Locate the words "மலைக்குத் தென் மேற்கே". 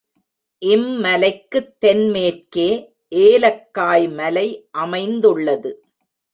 0.99-2.67